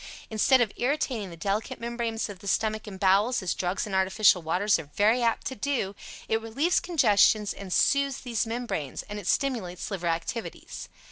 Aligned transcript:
Instead 0.31 0.61
of 0.61 0.71
irritating 0.77 1.29
the 1.29 1.37
delicate 1.37 1.79
membranes 1.79 2.27
of 2.27 2.39
the 2.39 2.47
stomach 2.47 2.87
and 2.87 2.99
bowels, 2.99 3.43
as 3.43 3.53
drugs 3.53 3.85
and 3.85 3.93
artificial 3.93 4.41
waters 4.41 4.79
are 4.79 4.89
very 4.95 5.21
apt 5.21 5.45
to 5.45 5.53
do, 5.53 5.93
it 6.27 6.41
relieves 6.41 6.79
congestions 6.79 7.53
and 7.53 7.71
soothes 7.71 8.21
these 8.21 8.47
membranes, 8.47 9.03
and 9.03 9.19
it 9.19 9.27
stimulates 9.27 9.91
liver 9.91 10.07
activities. 10.07 10.89